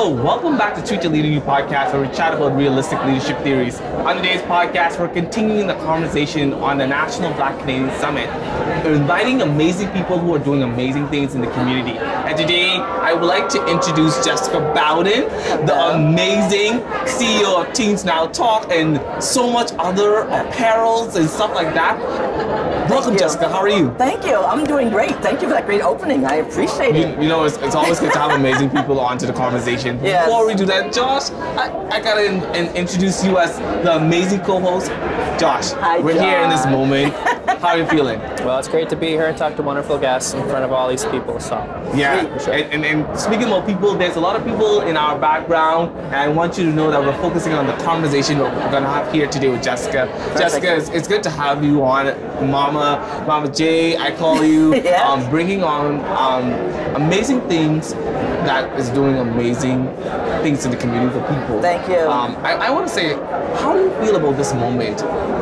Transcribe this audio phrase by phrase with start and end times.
[0.00, 3.36] Hello, welcome back to Treat Your Leader You podcast where we chat about realistic leadership
[3.40, 3.80] theories.
[3.80, 8.28] On today's podcast, we're continuing the conversation on the National Black Canadian Summit.
[8.84, 11.98] We're inviting amazing people who are doing amazing things in the community.
[11.98, 15.22] And today, I would like to introduce Jessica Bowden,
[15.66, 21.74] the amazing CEO of Teens Now Talk and so much other apparels and stuff like
[21.74, 21.98] that.
[22.88, 23.18] Welcome, you.
[23.18, 23.48] Jessica.
[23.48, 23.92] How are you?
[23.94, 24.36] Thank you.
[24.36, 25.10] I'm doing great.
[25.16, 26.24] Thank you for that great opening.
[26.24, 27.22] I appreciate You, it.
[27.22, 29.98] you know, it's, it's always good to have amazing people onto the conversation.
[30.08, 30.26] Yes.
[30.26, 34.40] Before we do that, Josh, I, I gotta in, in- introduce you as the amazing
[34.40, 34.86] co-host.
[35.38, 37.12] Josh, Hi, we're here in this moment.
[37.60, 38.20] How are you feeling?
[38.46, 40.88] Well, it's great to be here and talk to wonderful guests in front of all
[40.88, 41.40] these people.
[41.40, 41.56] So,
[41.94, 42.52] Yeah, sure.
[42.54, 46.14] and, and, and speaking about people, there's a lot of people in our background, and
[46.14, 49.26] I want you to know that we're focusing on the conversation we're gonna have here
[49.26, 50.06] today with Jessica.
[50.38, 52.06] Jessica, it's, it's good to have you on,
[52.48, 53.96] Mama, Mama J.
[53.96, 55.02] I call you, Yes.
[55.08, 56.52] um, bringing on um,
[56.94, 57.92] amazing things
[58.48, 59.86] that is doing amazing
[60.42, 61.60] things in the community for people.
[61.60, 62.00] Thank you.
[62.08, 63.12] Um, I, I want to say,
[63.60, 64.98] how do you feel about this moment?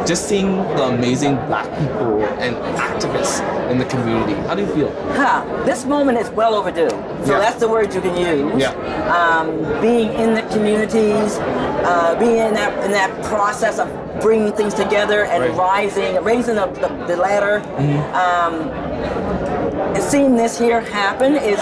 [0.08, 2.56] Just seeing the amazing black people and
[2.88, 3.38] activists
[3.70, 4.34] in the community.
[4.48, 4.90] How do you feel?
[5.12, 5.44] Huh.
[5.64, 6.90] This moment is well overdue.
[6.90, 7.38] So Yeah.
[7.44, 8.60] that's the word you can use.
[8.60, 8.72] Yeah.
[9.18, 9.46] Um,
[9.80, 13.88] being in the communities, uh, being in that in that process of
[14.20, 15.56] bringing things together and Right.
[15.70, 17.56] rising, raising the, the, the ladder.
[18.24, 18.54] Um,
[19.96, 21.58] and seeing this here happen is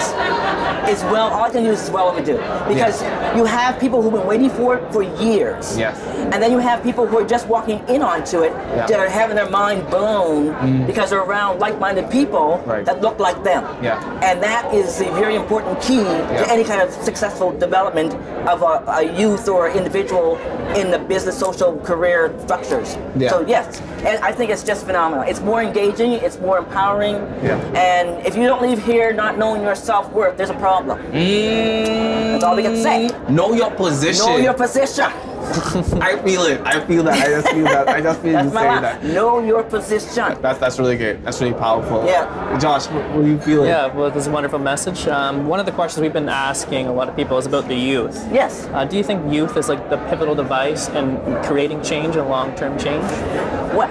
[0.90, 1.28] is well.
[1.32, 2.36] All I can use is as well overdue
[2.68, 3.00] because
[3.36, 5.78] you have people who've been waiting for it for years.
[5.78, 5.96] Yes.
[6.32, 8.86] And then you have people who are just walking in onto it Yeah.
[8.86, 10.86] that are having their mind blown mm.
[10.86, 12.84] because they're around like-minded people Right.
[12.84, 13.62] that look like them.
[13.82, 14.00] Yeah.
[14.22, 16.42] And that is a very important key Yeah.
[16.44, 18.14] to any kind of successful development
[18.48, 20.38] of a, a youth or individual
[20.74, 22.96] in the business, social, career structures.
[23.16, 23.30] Yeah.
[23.30, 25.24] So yes, and I think it's just phenomenal.
[25.24, 27.58] It's more engaging, it's more empowering, Yeah.
[27.92, 30.98] and if you don't leave here not knowing your self-worth, there's a problem.
[31.12, 33.08] Mm, That's all we can say.
[33.28, 34.26] Know your position.
[34.26, 35.04] Know your position.
[36.00, 36.60] I feel it.
[36.64, 37.14] I feel that.
[37.22, 37.88] I just feel that.
[37.88, 39.04] I just feel That's you my say that.
[39.04, 40.40] Know your position.
[40.40, 41.22] That's that's really good.
[41.22, 42.04] That's really powerful.
[42.06, 42.58] Yeah.
[42.58, 43.68] Josh, what, what are you feeling?
[43.68, 45.06] yeah, well, this is a wonderful message.
[45.06, 47.74] Um, one of the questions we've been asking a lot of people is about the
[47.74, 48.16] youth.
[48.32, 48.64] Yes.
[48.72, 52.78] Uh, do you think youth is like the pivotal device in creating change and long-term
[52.78, 53.04] change?
[53.74, 53.90] Well,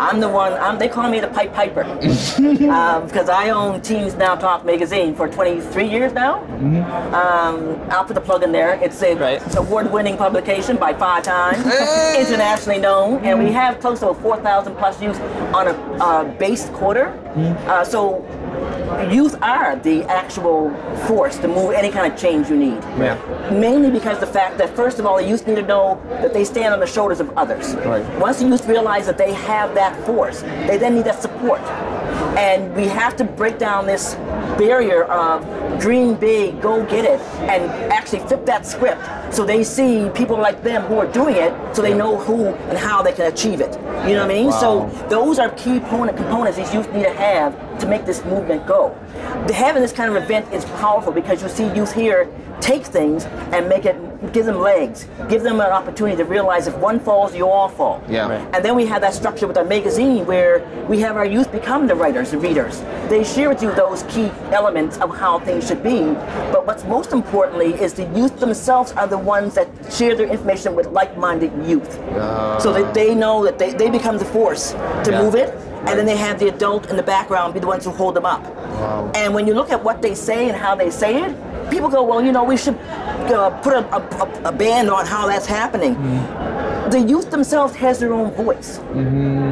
[0.00, 0.52] I'm the one.
[0.54, 1.82] I'm, they call me the Pipe Piper
[2.70, 6.42] um, because I own Teens Now Talk magazine for 23 years now.
[7.14, 8.74] Um, I'll put the plug in there.
[8.82, 9.56] It's an Right.
[9.56, 12.16] award-winning publication by five times, Hey!
[12.20, 15.20] internationally known, and we have close to 4,000 plus youth
[15.54, 17.08] on a uh, base quarter.
[17.66, 18.24] Uh, so.
[19.12, 20.70] Youth are the actual
[21.06, 22.82] force to move any kind of change you need.
[22.98, 23.18] Yeah.
[23.50, 26.44] Mainly because the fact that first of all, the youth need to know that they
[26.44, 27.74] stand on the shoulders of others.
[27.76, 28.04] Right.
[28.18, 31.60] Once the youth realize that they have that force, they then need that support.
[32.36, 34.14] And we have to break down this
[34.56, 39.00] barrier of dream big, go get it, and actually flip that script
[39.32, 42.76] so they see people like them who are doing it so they know who and
[42.76, 43.72] how they can achieve it.
[44.06, 44.46] You know what I mean?
[44.48, 44.90] Wow.
[44.90, 48.66] So those are key component components these youth need to have to make this movement
[48.66, 48.96] go.
[49.52, 52.28] Having this kind of event is powerful because you see youth here
[52.60, 53.96] take things and make it
[54.32, 58.02] give them legs, give them an opportunity to realize if one falls, you all fall.
[58.08, 58.28] Yeah.
[58.28, 58.54] Right.
[58.54, 61.86] And then we have that structure with our magazine where we have our youth become
[61.86, 62.80] the writers, the readers.
[63.08, 66.04] They share with you those key elements of how things should be.
[66.52, 70.74] But what's most importantly is the youth themselves are the ones that share their information
[70.74, 71.92] with like-minded youth.
[72.62, 74.72] so that they know that they, they become the force
[75.04, 75.22] to Yeah.
[75.22, 75.50] move it.
[75.86, 78.24] And then they have the adult in the background be the ones who hold them
[78.26, 78.42] up.
[79.16, 81.32] And when you look at what they say and how they say it,
[81.70, 82.76] people go, well, you know, we should
[83.34, 85.94] uh, put a, a, a- a ban on how that's happening.
[86.90, 88.78] The youth themselves has their own voice,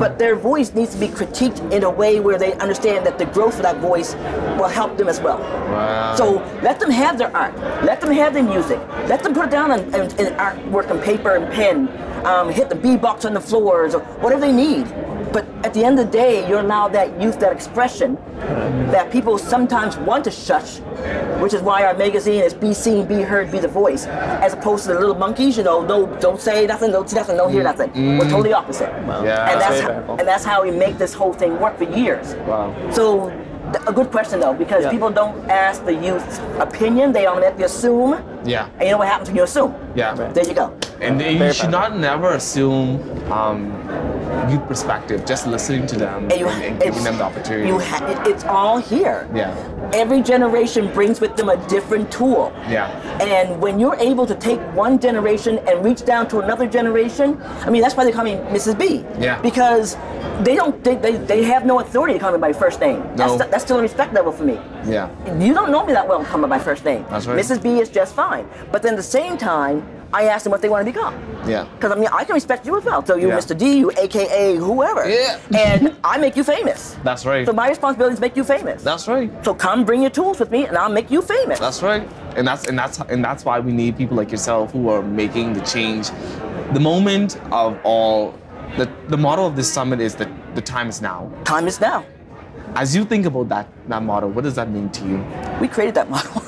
[0.00, 3.26] but their voice needs to be critiqued in a way where they understand that the
[3.26, 4.14] growth of that voice
[4.58, 5.38] will help them as well.
[5.38, 6.14] Wow.
[6.16, 7.54] So let them have their art.
[7.84, 8.78] Let them have their music.
[9.08, 11.88] Let them put it down in, in, in artwork and paper and pen.
[12.24, 14.86] Um, hit the beatbox on the floors or whatever they need.
[15.32, 18.16] But at the end of the day, you're now that youth, that expression
[18.91, 20.78] that people sometimes want to shush,
[21.41, 24.84] which is why our magazine is be seen, be heard, be the voice, as opposed
[24.86, 27.62] to the little monkeys, you know, no, don't say nothing, don't see nothing, don't hear
[27.62, 27.91] nothing.
[28.18, 28.91] We're totally opposite.
[28.91, 29.50] Yeah.
[29.50, 32.34] And That's that's, how, and that's how we make this whole thing work for years.
[32.47, 32.74] Wow.
[32.91, 33.30] So,
[33.72, 34.91] th- a good question though, because Yeah.
[34.91, 38.18] people don't ask the youth's opinion, they automatically assume.
[38.44, 38.68] Yeah.
[38.78, 39.74] And you know what happens when you assume?
[39.94, 40.16] Yeah.
[40.18, 40.34] Right.
[40.34, 40.74] There you go.
[41.00, 43.00] And you Very should not never assume
[43.32, 43.72] um,
[44.50, 47.68] youth perspective, just listening to them and, and giving them the opportunity.
[47.68, 49.28] You ha- it's all here.
[49.34, 49.54] Yeah.
[49.94, 52.52] Every generation brings with them a different tool.
[52.68, 52.88] Yeah.
[53.22, 57.70] And when you're able to take one generation and reach down to another generation, I
[57.70, 58.78] mean, that's why they call me Mrs.
[58.78, 59.04] B.
[59.18, 59.41] Yeah.
[59.41, 59.97] Because
[60.44, 63.00] they don't, they, they, they have no authority to call me by first name.
[63.16, 63.36] No.
[63.36, 64.58] That's, that's still a respect level for me.
[64.86, 65.08] yeah.
[65.38, 67.04] You don't know me that well to call me by first name.
[67.10, 67.38] That's right.
[67.38, 67.62] Mrs.
[67.62, 68.48] B is just fine.
[68.72, 71.15] But then at the same time, I ask them what they want to become.
[71.47, 71.66] Yeah.
[71.74, 73.04] Because I mean, I can respect you as well.
[73.07, 73.39] So you, Yeah.
[73.39, 73.57] Mr.
[73.57, 75.09] D, you AKA whoever.
[75.09, 75.39] Yeah.
[75.57, 76.97] and I make you famous.
[77.04, 77.47] That's right.
[77.47, 78.83] So my responsibility is make you famous.
[78.83, 79.30] That's right.
[79.45, 81.59] so come bring your tools with me, and I'll make you famous.
[81.59, 82.03] That's right.
[82.36, 85.53] And that's and that's and that's why we need people like yourself who are making
[85.53, 86.10] the change.
[86.72, 88.34] The moment of all
[88.78, 91.30] the the model of this summit is that the time is now.
[91.45, 92.04] Time is now.
[92.77, 95.24] As you think about that that model, what does that mean to you?
[95.60, 96.42] We created that model.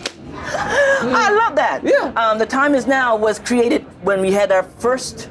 [0.44, 1.80] I love that.
[1.84, 2.12] Yeah.
[2.16, 5.30] Um, the time is now was created when we had our first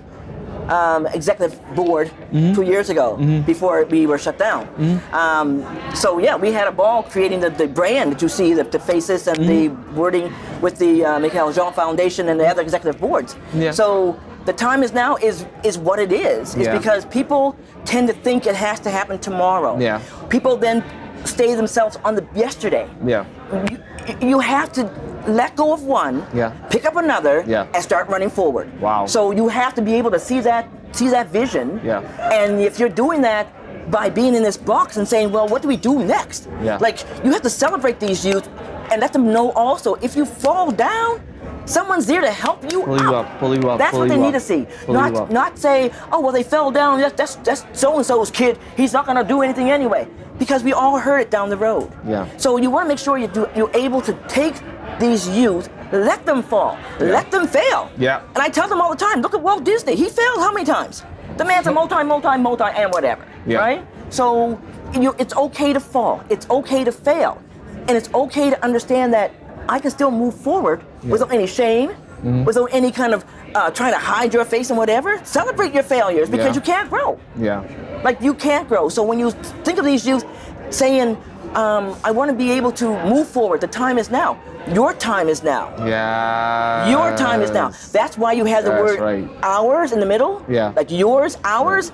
[0.69, 2.53] um, executive board Mm-hmm.
[2.53, 3.17] two years ago
[3.47, 4.67] before we were shut down.
[5.11, 5.65] Um,
[5.95, 8.79] so yeah, we had a ball creating the, the brand that you see, the, the
[8.79, 9.95] faces and the Mm-hmm.
[9.95, 13.35] wording with the uh, Michaëlle Jean Foundation and the other executive boards.
[13.55, 13.71] Yeah.
[13.71, 16.53] So the time is now is is what it is.
[16.55, 16.77] It's Yeah.
[16.77, 19.79] because people tend to think it has to happen tomorrow.
[19.79, 20.01] Yeah.
[20.29, 20.83] People then
[21.25, 23.25] stay themselves on the yesterday Yeah.
[23.71, 23.77] you,
[24.21, 24.89] you have to
[25.27, 26.51] let go of one, Yeah.
[26.69, 27.65] pick up another, Yeah.
[27.73, 28.67] and start running forward.
[28.81, 29.05] Wow.
[29.05, 31.79] So you have to be able to see that see that vision.
[31.83, 32.01] Yeah.
[32.33, 33.45] And if you're doing that
[33.91, 36.47] by being in this box and saying, well, what do we do next?
[36.63, 36.77] Yeah.
[36.81, 38.47] Like you have to celebrate these youth
[38.91, 41.21] and let them know also if you fall down,
[41.69, 44.17] someone's there to help you Pull you up, pull you up, That's pull what they
[44.17, 44.67] need up, to see.
[44.85, 45.13] pull you up.
[45.13, 46.99] Not not say, oh well, they fell down.
[46.99, 48.57] That's that's, that's so and so's kid.
[48.75, 50.07] He's not gonna do anything anyway.
[50.39, 51.91] Because we all heard it down the road.
[52.07, 52.25] Yeah.
[52.37, 54.55] So you want to make sure you do, you're able to take
[54.97, 57.91] these youth, let them fall, let them fail.
[57.97, 58.21] Yeah.
[58.35, 59.95] And I tell them all the time, look at Walt Disney.
[59.97, 61.03] He failed how many times?
[61.35, 63.25] The man's a multi, multi, multi, and whatever.
[63.45, 63.57] Yeah.
[63.57, 63.85] Right?
[64.09, 64.59] So
[64.93, 66.23] you, it's okay to fall.
[66.29, 67.41] It's okay to fail.
[67.89, 69.33] And it's okay to understand that
[69.69, 72.43] I can still move forward without any shame, Mm-hmm.
[72.43, 73.23] without any kind of
[73.55, 75.23] uh, trying to hide your face and whatever.
[75.23, 76.59] Celebrate your failures because Yeah.
[76.59, 77.17] you can't grow.
[77.37, 77.63] Yeah.
[78.03, 78.89] Like you can't grow.
[78.89, 79.31] So when you
[79.65, 80.25] think of these youth
[80.69, 81.15] saying,
[81.55, 84.37] um, I want to be able to move forward, the time is now.
[84.79, 85.71] Your time is now.
[85.87, 86.89] Yeah.
[86.91, 87.71] Your time is now.
[87.93, 89.25] That's why you have the That's word right.
[89.41, 90.33] ours in the middle.
[90.49, 90.73] Yeah.
[90.75, 91.93] Like yours, ours.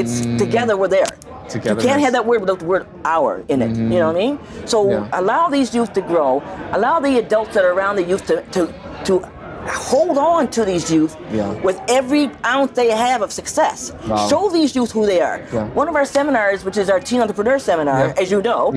[0.00, 1.10] It's together we're there.
[1.54, 3.76] You can't have that word without the word our in it.
[3.76, 4.16] You know mm-hmm.
[4.16, 4.66] what I mean?
[4.66, 5.08] So Yeah.
[5.12, 6.42] allow these youth to grow.
[6.72, 8.72] Allow the adults that are around the youth to to,
[9.04, 9.18] to
[9.66, 11.52] hold on to these youth Yeah.
[11.62, 13.92] with every ounce they have of success.
[14.06, 14.28] Wow.
[14.28, 15.42] Show these youth who they are.
[15.52, 15.66] Yeah.
[15.80, 18.72] One of our seminars, which is our teen entrepreneur seminar, as you know,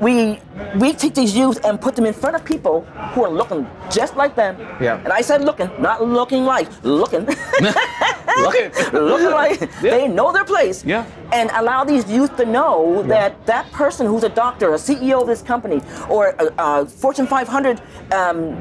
[0.00, 0.38] we
[0.76, 2.82] we take these youth and put them in front of people
[3.12, 4.56] who are looking just like them.
[4.80, 5.02] Yeah.
[5.04, 7.26] And I said looking, not looking like, looking.
[8.42, 9.90] Look at looking like Yeah.
[9.90, 10.84] they know their place.
[10.84, 11.04] Yeah.
[11.32, 15.26] And allow these youth to know that that person who's a doctor, a CEO of
[15.26, 17.80] this company, or a, a Fortune 500
[18.12, 18.56] um,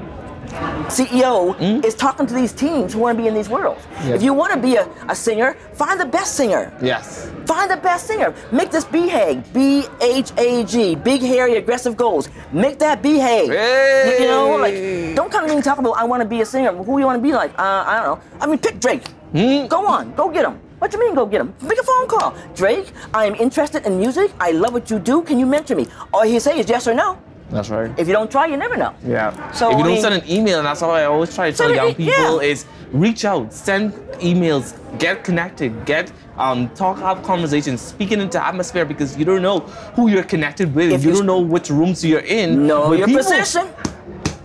[0.88, 3.85] CEO is talking to these teens who want to be in these worlds.
[4.06, 4.15] Yeah.
[4.15, 6.71] If you want to be a, a singer, find the best singer.
[6.81, 7.29] Yes.
[7.45, 8.33] Find the best singer.
[8.51, 9.53] Make this BHAG.
[9.53, 10.95] B H A G.
[10.95, 12.29] Big, hairy, aggressive goals.
[12.51, 13.47] Make that BHAG.
[13.50, 14.18] Hey!
[14.21, 16.45] You know, like, don't come to me and talk about, I want to be a
[16.45, 16.71] singer.
[16.74, 17.51] Who you want to be like?
[17.59, 18.24] Uh, I don't know.
[18.39, 19.03] I mean, pick Drake.
[19.31, 19.68] Hmm?
[19.68, 20.13] Go on.
[20.15, 20.59] Go get him.
[20.79, 21.53] What you mean, go get him?
[21.62, 22.35] Make a phone call.
[22.56, 24.31] Drake, I am interested in music.
[24.39, 25.24] I love what you do.
[25.24, 25.88] Can you mentor me?
[26.13, 27.18] All he say is yes or no.
[27.50, 27.91] That's right.
[27.97, 28.94] If you don't try, you never know.
[29.06, 29.31] Yeah.
[29.53, 31.50] So, if you I don't mean- send an email, and that's how I always try
[31.50, 32.50] to tell young e- people yeah.
[32.50, 38.43] is reach out, send emails, get connected, get um, talk, have conversations, speak it into
[38.43, 39.60] atmosphere because you don't know
[39.96, 40.91] who you're connected with.
[40.91, 42.67] If you you don't know which rooms you're in.
[42.67, 43.24] Know your people.
[43.24, 43.67] position.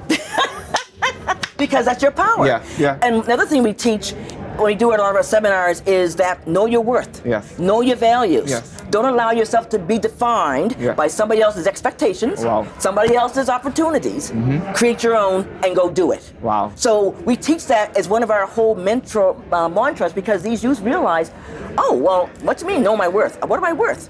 [1.58, 2.46] because that's your power.
[2.46, 2.98] Yeah, yeah.
[3.02, 4.14] And the other thing we teach
[4.60, 7.24] we do at all of our seminars is that know your worth.
[7.24, 7.58] Yes.
[7.58, 8.50] Know your values.
[8.50, 8.80] Yes.
[8.90, 10.92] Don't allow yourself to be defined Yeah.
[10.94, 12.66] by somebody else's expectations, Wow.
[12.78, 14.32] somebody else's opportunities.
[14.74, 16.32] Create your own and go do it.
[16.42, 16.72] Wow.
[16.74, 20.80] So we teach that as one of our whole mentor uh, mantras because these youth
[20.80, 21.30] realize,
[21.78, 23.42] oh, well, what do you mean know my worth?
[23.46, 24.08] What am I worth?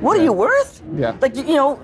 [0.00, 0.80] What are you worth?
[0.96, 1.14] Yeah.
[1.20, 1.80] Like, you know,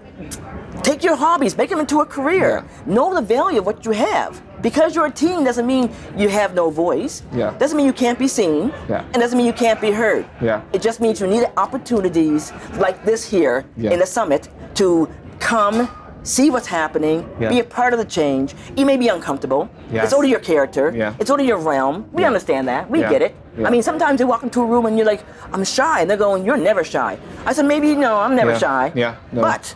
[0.84, 2.64] take your hobbies, make them into a career.
[2.86, 4.40] Know the value of what you have.
[4.62, 7.22] Because you're a teen doesn't mean you have no voice.
[7.32, 7.54] Yeah.
[7.58, 8.72] Doesn't mean you can't be seen.
[8.88, 9.02] Yeah.
[9.12, 10.24] And doesn't mean you can't be heard.
[10.40, 10.62] Yeah.
[10.72, 13.90] It just means you need opportunities like this here Yeah.
[13.92, 15.88] in the summit to come
[16.22, 17.50] see what's happening, Yeah.
[17.50, 18.54] be a part of the change.
[18.76, 19.68] You may be uncomfortable.
[19.92, 20.04] Yes.
[20.04, 20.90] It's only your character.
[20.96, 21.12] Yeah.
[21.18, 22.06] It's only your realm.
[22.12, 22.28] We Yeah.
[22.28, 22.90] understand that.
[22.90, 23.10] We Yeah.
[23.10, 23.34] get it.
[23.58, 23.66] Yeah.
[23.66, 25.22] I mean, sometimes you walk into a room and you're like,
[25.52, 26.00] I'm shy.
[26.00, 27.18] And they're going, You're never shy.
[27.44, 28.58] I said, Maybe, no, I'm never Yeah.
[28.66, 28.92] shy.
[28.94, 29.14] Yeah.
[29.32, 29.42] No.
[29.42, 29.74] But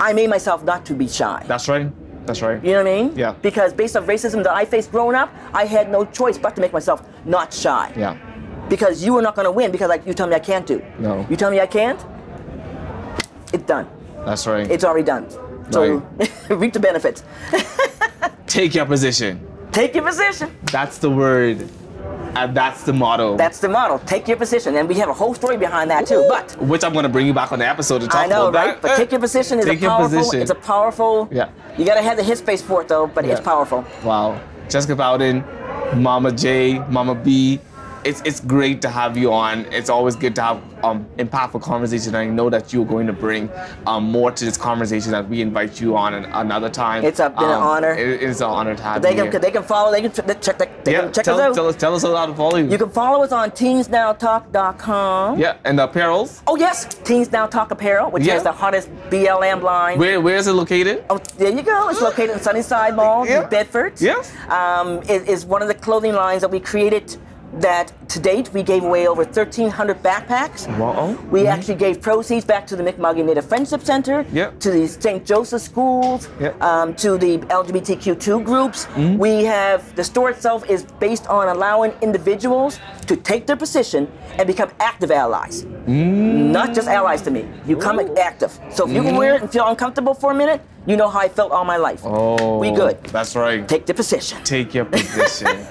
[0.00, 1.44] I made myself not to be shy.
[1.46, 1.90] That's right.
[2.26, 2.62] That's right.
[2.64, 3.16] You know what I mean?
[3.16, 3.34] Yeah.
[3.42, 6.60] Because based on racism that I faced growing up, I had no choice but to
[6.60, 7.92] make myself not shy.
[7.96, 8.16] Yeah.
[8.68, 10.80] because you are not going to win because like you tell me I can't do.
[10.98, 11.26] No.
[11.28, 12.00] You tell me I can't.
[13.52, 13.86] It's done.
[14.24, 14.70] That's right.
[14.70, 15.28] It's already done.
[15.70, 15.98] So
[16.48, 17.22] reap the benefits.
[18.46, 19.46] Take your position.
[19.72, 20.56] Take your position.
[20.70, 21.68] That's the word.
[22.34, 23.36] And that's the motto.
[23.36, 23.98] That's the model.
[24.00, 26.24] Take your position, and we have a whole story behind that too.
[26.28, 28.24] But which I'm going to bring you back on the episode to talk about.
[28.24, 28.82] I know, about right?
[28.82, 28.82] that.
[28.82, 30.40] But take your position is Take a your position.
[30.40, 31.28] It's a powerful.
[31.30, 31.50] Yeah.
[31.76, 33.84] You gotta have the headspace for it though, but it's powerful.
[34.04, 34.40] Wow.
[34.68, 35.44] Jessica Bowden,
[35.94, 37.60] Mama J, Mama B.
[38.04, 39.60] It's, it's great to have you on.
[39.66, 42.16] It's always good to have um, impactful conversation.
[42.16, 43.48] I know that you're going to bring
[43.86, 47.04] um, more to this conversation as we invite you on an, another time.
[47.04, 47.92] It's a- been an Um, honor.
[47.92, 49.40] it- it's an honor to have They you can here.
[49.40, 49.92] they can follow.
[49.92, 50.58] They can ch- check.
[50.58, 51.54] They, they yeah, can check tell, us out.
[51.54, 52.68] Tell us, tell us how to follow you.
[52.68, 55.38] You can follow us on teensnowtalk.com.
[55.38, 56.42] yeah, and the apparels.
[56.48, 58.34] Oh yes, Teens Now Talk Apparel, which Yeah.
[58.34, 59.98] has the hottest BLM line.
[59.98, 61.04] Where where is it located?
[61.08, 61.88] Oh, there you go.
[61.88, 63.44] It's located in Sunnyside Mall Yeah.
[63.44, 63.92] in Bedford.
[64.00, 64.32] Yes.
[64.48, 67.16] Um, it is one of the clothing lines that we created
[67.54, 70.66] that to date we gave away over 1,300 backpacks.
[70.78, 71.10] Wow.
[71.30, 71.48] We mm-hmm.
[71.48, 74.60] actually gave proceeds back to the Mi'kmaw Native Friendship Center, Yep.
[74.60, 75.24] to the St.
[75.24, 76.62] Joseph schools, Yep.
[76.62, 78.86] um, to the LGBTQ2 groups.
[78.86, 79.18] Mm-hmm.
[79.18, 84.46] We have the store itself is based on allowing individuals to take their position and
[84.46, 85.64] become active allies.
[85.86, 86.50] Mm.
[86.52, 87.48] Not just allies to me.
[87.66, 88.58] You come active.
[88.70, 89.16] So if you can mm-hmm.
[89.16, 91.76] wear it and feel uncomfortable for a minute, you know how I felt all my
[91.76, 92.00] life.
[92.04, 93.02] Oh, We good.
[93.04, 93.66] That's right.
[93.68, 94.42] Take the position.
[94.44, 95.66] Take your position.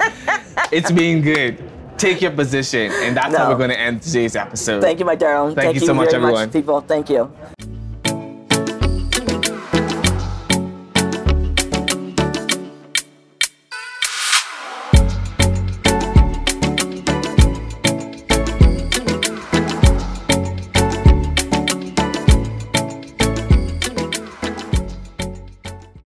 [0.72, 1.71] it's been good.
[1.98, 4.82] Take your position, and that's how we're going to end today's episode.
[4.82, 5.56] Thank you, my darling.
[5.56, 6.46] Thank you so much, very everyone.
[6.46, 6.82] much, people.
[6.82, 7.32] Thank you.